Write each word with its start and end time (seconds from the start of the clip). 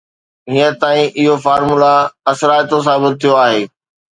هينئر 0.51 0.73
تائين 0.81 1.09
اهو 1.19 1.35
فارمولو 1.43 1.91
اثرائتو 2.33 2.77
ثابت 2.87 3.13
ٿيو 3.21 3.33
آهي 3.45 3.61